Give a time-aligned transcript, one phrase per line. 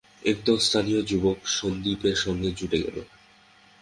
[0.23, 2.97] একদল স্থানীয় যুবক সন্দীপের সঙ্গে জুটে গেল।